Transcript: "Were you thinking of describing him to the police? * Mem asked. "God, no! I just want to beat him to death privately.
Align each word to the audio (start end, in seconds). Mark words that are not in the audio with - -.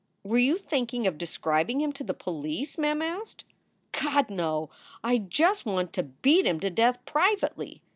"Were 0.23 0.39
you 0.39 0.57
thinking 0.57 1.05
of 1.05 1.19
describing 1.19 1.79
him 1.79 1.93
to 1.93 2.03
the 2.03 2.15
police? 2.15 2.75
* 2.77 2.77
Mem 2.79 3.03
asked. 3.03 3.43
"God, 3.91 4.31
no! 4.31 4.71
I 5.03 5.19
just 5.19 5.63
want 5.63 5.93
to 5.93 6.01
beat 6.01 6.47
him 6.47 6.59
to 6.61 6.71
death 6.71 7.05
privately. 7.05 7.83